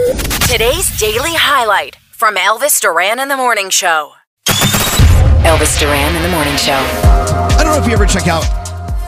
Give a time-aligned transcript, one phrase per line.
[0.00, 4.12] Today's daily highlight from Elvis Duran in the Morning Show.
[4.46, 6.74] Elvis Duran in the Morning Show.
[6.74, 8.42] I don't know if you ever check out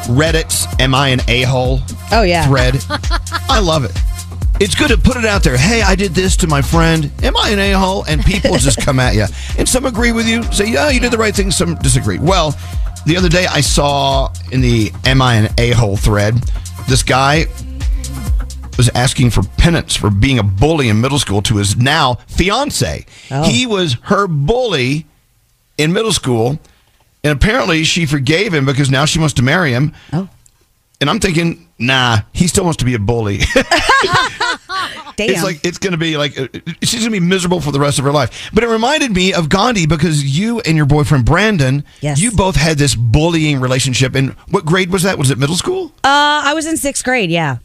[0.07, 2.47] Reddit's Am I an A hole Oh, yeah.
[2.47, 2.83] thread.
[3.51, 3.93] I love it.
[4.63, 5.59] It's good to put it out there.
[5.59, 7.11] Hey, I did this to my friend.
[7.23, 8.05] Am I an a hole?
[8.09, 9.27] And people just come at you.
[9.59, 11.51] And some agree with you, say, yeah, you did the right thing.
[11.51, 12.19] Some disagree.
[12.19, 12.59] Well,
[13.05, 16.35] the other day I saw in the Am I an a hole thread,
[16.89, 17.45] this guy
[18.79, 23.05] was asking for penance for being a bully in middle school to his now fiance.
[23.31, 23.43] Oh.
[23.43, 25.05] He was her bully
[25.77, 26.59] in middle school,
[27.23, 29.93] and apparently she forgave him because now she wants to marry him.
[30.13, 30.29] Oh.
[31.01, 33.41] And I'm thinking, nah, he still wants to be a bully.
[35.17, 35.31] Damn.
[35.31, 36.47] It's like it's going to be like uh,
[36.83, 38.51] she's going to be miserable for the rest of her life.
[38.55, 42.21] But it reminded me of Gandhi because you and your boyfriend Brandon, Yes.
[42.21, 44.15] you both had this bullying relationship.
[44.15, 45.19] And what grade was that?
[45.19, 45.87] Was it middle school?
[46.05, 47.31] uh, I was in sixth grade.
[47.31, 47.59] Yeah.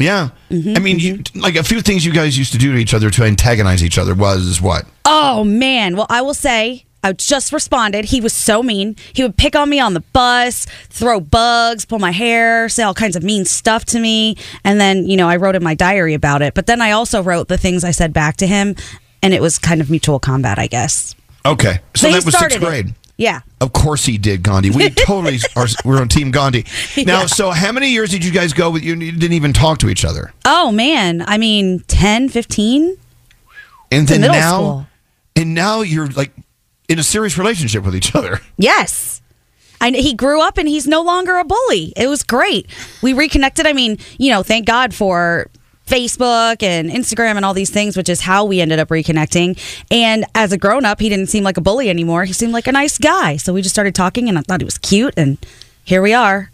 [0.00, 0.30] Yeah.
[0.50, 2.94] Mm-hmm, I mean, you, like a few things you guys used to do to each
[2.94, 4.86] other to antagonize each other was what?
[5.04, 5.96] Oh man.
[5.96, 8.06] Well, I will say I just responded.
[8.06, 8.96] He was so mean.
[9.12, 12.94] He would pick on me on the bus, throw bugs, pull my hair, say all
[12.94, 16.14] kinds of mean stuff to me, and then you know I wrote in my diary
[16.14, 16.54] about it.
[16.54, 18.76] But then I also wrote the things I said back to him,
[19.22, 21.14] and it was kind of mutual combat, I guess.
[21.44, 21.80] Okay.
[21.96, 22.86] So that was sixth it.
[23.20, 23.40] Yeah.
[23.60, 24.70] Of course he did, Gandhi.
[24.70, 25.66] We totally are.
[25.84, 26.64] We're on Team Gandhi.
[27.04, 27.26] Now, Yeah.
[27.26, 28.82] so how many years did you guys go with?
[28.82, 31.22] You didn't even talk to each other, Oh man.
[31.26, 32.96] I mean, 10, 15?
[33.92, 34.86] and then now, school.
[35.36, 36.32] and now you're like
[36.88, 38.40] in a serious relationship with each other.
[38.56, 39.20] Yes.
[39.82, 41.92] I, he grew up and he's no longer a bully.
[41.96, 42.68] It was great.
[43.02, 43.66] We reconnected.
[43.66, 45.48] I mean, you know, thank God for
[45.90, 49.58] Facebook and Instagram and all these things, which is how we ended up reconnecting.
[49.90, 52.24] And as a grown up, he didn't seem like a bully anymore.
[52.24, 53.36] He seemed like a nice guy.
[53.36, 55.14] So we just started talking and I thought he was cute.
[55.16, 55.36] And
[55.84, 56.50] here we are.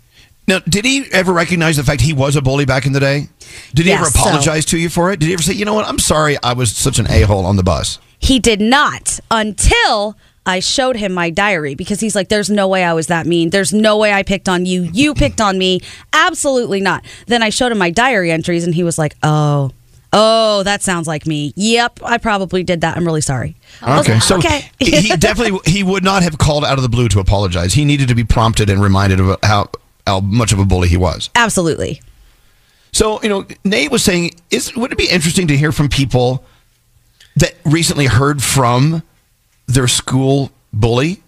[0.49, 3.29] Now, did he ever recognize the fact he was a bully back in the day?
[3.75, 5.21] Did he ever Yes, so- apologize to you for it?
[5.21, 7.45] Did he ever say, you know what, I'm sorry, I was such an a hole
[7.45, 7.99] on the bus?
[8.19, 10.17] He did not until
[10.47, 13.51] I showed him my diary because he's like, There's no way I was that mean.
[13.51, 14.83] There's no way I picked on you.
[14.83, 15.81] You picked on me.
[16.13, 17.05] Absolutely not.
[17.27, 19.73] Then I showed him my diary entries and he was like, Oh,
[20.13, 21.53] oh, that sounds like me.
[21.57, 22.97] Yep, I probably did that.
[22.97, 23.57] I'm really sorry.
[23.83, 24.71] Okay, like, so okay.
[24.79, 27.75] he definitely he would not have called out of the blue to apologize.
[27.75, 29.69] He needed to be prompted and reminded of how
[30.07, 31.29] how much of a bully he was.
[31.35, 32.01] Absolutely.
[32.93, 36.45] So you know, Nate was saying, is would it be interesting to hear from people
[37.35, 39.03] that recently heard from
[39.67, 41.23] their school bully,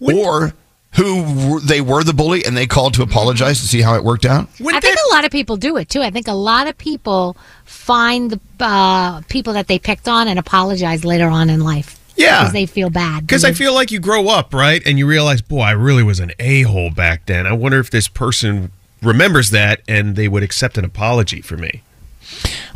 [0.00, 0.52] or
[0.96, 4.04] who were, they were the bully and they called to apologize to see how it
[4.04, 4.48] worked out?
[4.64, 6.02] I think a lot of people do it too.
[6.02, 10.38] I think a lot of people find the uh, people that they picked on and
[10.38, 12.00] apologize later on in life.
[12.16, 12.42] Yeah.
[12.42, 13.26] because they feel bad.
[13.26, 14.80] Because I feel like you grow up, right?
[14.86, 17.44] And you realize, boy, I really was an a hole back then.
[17.44, 18.70] I wonder if this person
[19.02, 21.82] remembers that and they would accept an apology for me.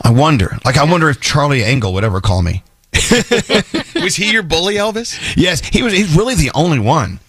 [0.03, 0.59] I wonder.
[0.65, 2.65] Like, I wonder if Charlie Engel would ever call me.
[4.03, 5.19] was he your bully, Elvis?
[5.37, 5.93] Yes, he was.
[5.93, 7.21] He's really the only one.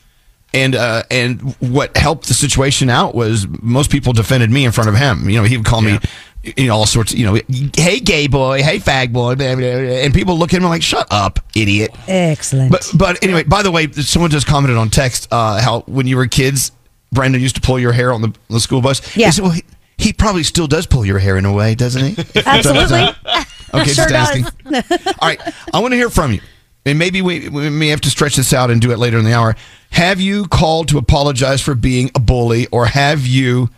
[0.53, 4.89] And uh, and what helped the situation out was most people defended me in front
[4.89, 5.29] of him.
[5.29, 5.99] You know, he would call me,
[6.43, 7.13] you know, all sorts.
[7.13, 7.39] You know,
[7.77, 9.69] hey gay boy, hey fag boy, blah, blah, blah.
[9.69, 11.91] and people look at him like, shut up, idiot.
[12.07, 12.71] Excellent.
[12.71, 16.17] But but anyway, by the way, someone just commented on text uh, how when you
[16.17, 16.71] were kids,
[17.11, 19.15] Brandon used to pull your hair on the, the school bus.
[19.15, 19.27] Yeah.
[19.27, 19.63] They said, well, he,
[19.97, 22.41] he probably still does pull your hair in a way, doesn't he?
[22.45, 23.07] Absolutely.
[23.73, 24.43] Okay, Sure just asking.
[24.71, 25.07] does.
[25.19, 25.39] All right,
[25.73, 26.41] I want to hear from you,
[26.85, 29.25] and maybe we, we may have to stretch this out and do it later in
[29.25, 29.55] the hour.
[29.91, 33.69] Have you called to apologize for being a bully, or have you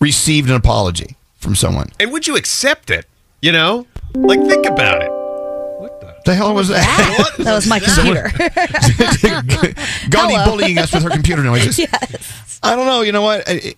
[0.00, 1.90] received an apology from someone?
[1.98, 3.06] And would you accept it?
[3.42, 3.86] You know?
[4.14, 5.10] Like, think about it.
[5.10, 7.34] What the hell was that?
[7.38, 8.30] That was my computer.
[10.10, 10.44] Gandhi Hello.
[10.50, 11.78] bullying us with her computer noises.
[11.78, 12.58] yes.
[12.62, 13.02] I don't know.
[13.02, 13.44] You know what?
[13.46, 13.74] I,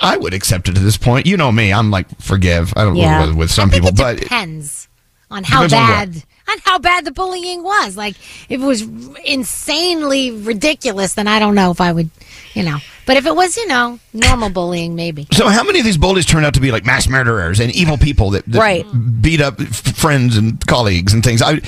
[0.00, 1.26] I would accept it at this point.
[1.26, 1.72] You know me.
[1.72, 2.72] I'm like forgive.
[2.76, 3.26] I don't Yeah.
[3.26, 4.88] with, with some I think people, it but depends
[5.30, 7.96] on how Depends on bad on how bad the bullying was.
[7.96, 8.16] Like
[8.48, 8.82] if it was
[9.24, 12.10] insanely ridiculous, then I don't know if I would,
[12.54, 12.78] you know.
[13.06, 15.26] But if it was, you know, normal bullying, maybe.
[15.32, 17.96] So, how many of these bullies turned out to be like mass murderers and evil
[17.98, 18.86] people that, that Right.
[19.20, 21.42] beat up f- friends and colleagues and things?
[21.42, 21.60] I,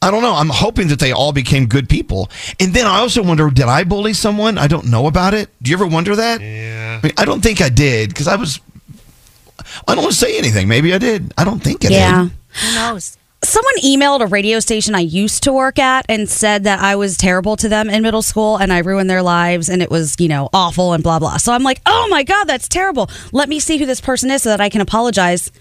[0.00, 0.32] I don't know.
[0.34, 2.30] I'm hoping that they all became good people.
[2.60, 4.56] And then I also wonder, did I bully someone?
[4.56, 5.50] I don't know about it.
[5.60, 6.40] Do you ever wonder that?
[6.40, 7.00] Yeah.
[7.02, 8.60] I, mean, I don't think I did because I was.
[9.88, 10.68] I don't want to say anything.
[10.68, 11.34] Maybe I did.
[11.36, 12.22] I don't think I Yeah.
[12.24, 12.32] did.
[12.62, 13.16] Who knows?
[13.44, 17.16] Someone emailed a radio station I used to work at and said that I was
[17.16, 20.26] terrible to them in middle school and I ruined their lives and it was, you
[20.26, 21.36] know, awful and blah, blah.
[21.36, 23.08] So I'm like, oh my God, that's terrible.
[23.32, 25.52] Let me see who this person is so that I can apologize.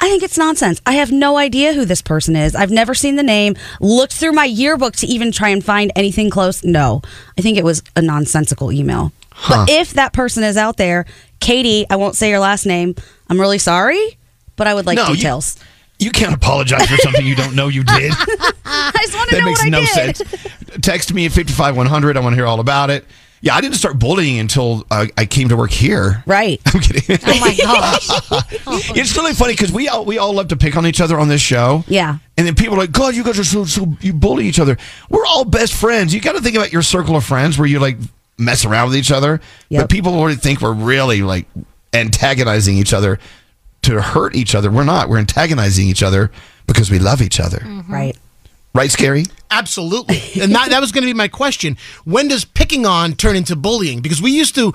[0.00, 0.80] I think it's nonsense.
[0.86, 2.54] I have no idea who this person is.
[2.54, 6.30] I've never seen the name, looked through my yearbook to even try and find anything
[6.30, 6.62] close.
[6.62, 7.02] No,
[7.36, 9.12] I think it was a nonsensical email.
[9.32, 9.66] Huh.
[9.66, 11.04] But if that person is out there,
[11.40, 12.94] Katie, I won't say your last name.
[13.28, 14.18] I'm really sorry,
[14.56, 15.56] but I would like No, details.
[15.58, 15.64] You
[16.10, 18.12] can't apologize for something you don't know you did.
[18.64, 20.16] I just want to that know makes what I no did.
[20.16, 20.46] sense.
[20.80, 22.16] Text me at 55100.
[22.16, 23.04] I want to hear all about it.
[23.40, 26.22] Yeah, I didn't start bullying until uh, I came to work here.
[26.26, 26.60] Right.
[26.66, 27.18] I'm kidding.
[27.24, 28.08] Oh my gosh.
[28.96, 31.28] it's really funny because we all we all love to pick on each other on
[31.28, 31.84] this show.
[31.86, 32.18] Yeah.
[32.36, 34.76] And then people are like, God, you guys are so so you bully each other.
[35.08, 36.12] We're all best friends.
[36.12, 37.96] You got to think about your circle of friends where you like
[38.38, 39.40] mess around with each other.
[39.70, 41.46] But people already think we're really like
[41.92, 43.18] antagonizing each other
[43.82, 44.70] to hurt each other.
[44.70, 45.08] We're not.
[45.08, 46.30] We're antagonizing each other
[46.66, 47.58] because we love each other.
[47.58, 47.92] Mm-hmm.
[47.92, 48.16] Right.
[48.74, 49.24] Right, Scary?
[49.50, 50.20] Absolutely.
[50.40, 51.76] And that, that was going to be my question.
[52.04, 54.00] When does picking on turn into bullying?
[54.02, 54.72] Because we used to,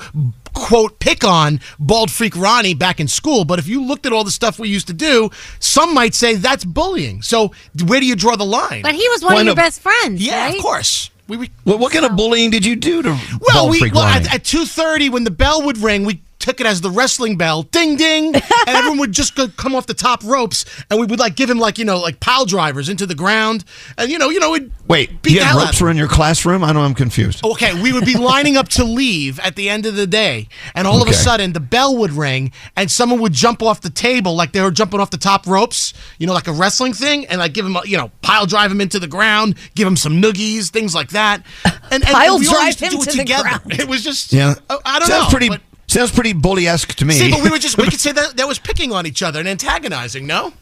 [0.53, 3.45] quote, pick on Bald Freak Ronnie back in school.
[3.45, 5.29] But if you looked at all the stuff we used to do,
[5.59, 7.21] some might say that's bullying.
[7.21, 7.53] So
[7.85, 8.81] where do you draw the line?
[8.81, 10.55] But he was one Why of your best friends, Yeah, right?
[10.55, 11.11] of course.
[11.27, 13.93] We, we Well, what kind of bullying did you do to well, Bald we Freak
[13.93, 14.25] well, Ronnie?
[14.25, 17.37] at, at two thirty when the bell would ring, we took it as the wrestling
[17.37, 21.05] bell, ding ding, and everyone would just go, come off the top ropes, and we
[21.05, 23.63] would like give him like you know like pile drivers into the ground,
[23.97, 26.61] and you know you know we'd Wait, beat you had ropes were in your classroom?
[26.61, 27.39] I know I'm confused.
[27.43, 30.49] Oh, okay, we would be lining up to leave at the end of the day,
[30.75, 33.89] and all of a sudden the bell would ring, and someone would jump off the
[33.89, 37.25] table like they were jumping off the top ropes, you know, like a wrestling thing,
[37.27, 39.95] and like give him, a, you know, pile drive him into the ground, give him
[39.95, 42.97] some noogies, things like that, and, and Pile we all drive used to him do
[42.97, 43.43] it to the together.
[43.43, 43.79] ground.
[43.79, 44.55] It was just, Yeah.
[44.69, 47.13] I, I don't sounds know, Pretty, but- sounds pretty bully-esque to me.
[47.13, 49.39] See, but we were just we could say that that was picking on each other
[49.39, 50.53] and antagonizing, no?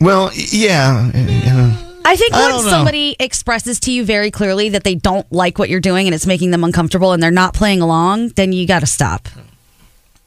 [0.00, 1.10] well, yeah.
[1.14, 1.76] yeah.
[2.04, 5.70] I think I when somebody expresses to you very clearly that they don't like what
[5.70, 8.80] you're doing and it's making them uncomfortable and they're not playing along, then you got
[8.80, 9.26] to stop.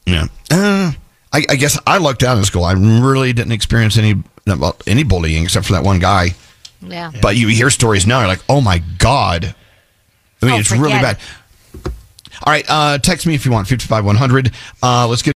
[0.04, 0.26] Yeah.
[0.50, 0.92] Uh,
[1.32, 2.64] I, I guess I lucked out in school.
[2.64, 4.14] I really didn't experience any
[4.46, 6.30] well, any bullying except for that one guy.
[6.80, 7.12] Yeah.
[7.20, 9.54] But you hear stories now, you're like, oh my god.
[10.42, 11.18] I mean, Oh, it's really forget bad.
[12.44, 14.52] All right, uh, text me if you want, 55100.
[14.82, 15.26] Uh, let's get